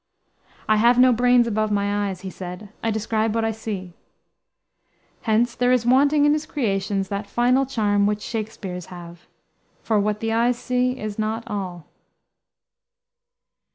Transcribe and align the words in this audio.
"I 0.67 0.77
have 0.77 0.97
no 0.97 1.13
brains 1.13 1.45
above 1.45 1.69
my 1.71 2.07
eyes," 2.09 2.21
he 2.21 2.31
said; 2.31 2.69
"I 2.81 2.89
describe 2.89 3.35
what 3.35 3.45
I 3.45 3.51
see." 3.51 3.93
Hence 5.21 5.53
there 5.53 5.71
is 5.71 5.85
wanting 5.85 6.25
in 6.25 6.33
his 6.33 6.47
creations 6.47 7.09
that 7.09 7.27
final 7.29 7.67
charm 7.67 8.07
which 8.07 8.23
Shakspere's 8.23 8.87
have. 8.87 9.27
For 9.83 9.99
what 9.99 10.19
the 10.19 10.33
eyes 10.33 10.57
see 10.57 10.97
is 10.99 11.19
not 11.19 11.43
all. 11.45 11.85